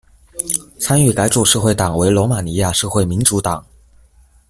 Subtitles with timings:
[0.79, 3.63] 参与改组社会党为罗马尼亚社会民主党。